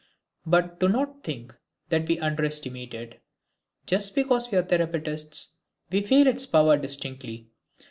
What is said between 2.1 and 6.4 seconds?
underestimate it. Just because we are therapeutists, we feel